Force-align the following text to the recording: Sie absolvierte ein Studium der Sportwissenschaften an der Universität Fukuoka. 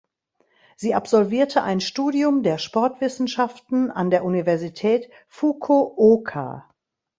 Sie 0.77 0.95
absolvierte 0.95 1.61
ein 1.61 1.79
Studium 1.79 2.41
der 2.41 2.57
Sportwissenschaften 2.57 3.91
an 3.91 4.09
der 4.09 4.25
Universität 4.25 5.11
Fukuoka. 5.27 6.67